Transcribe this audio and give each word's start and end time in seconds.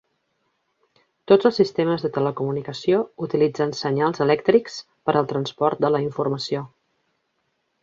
Tots 1.31 1.49
els 1.49 1.59
sistemes 1.61 2.05
de 2.05 2.11
telecomunicació 2.15 3.03
utilitzen 3.27 3.75
senyals 3.81 4.25
elèctrics 4.27 4.81
per 5.09 5.17
al 5.23 5.31
transport 5.35 5.87
de 5.87 5.95
la 5.97 6.03
informació. 6.09 6.67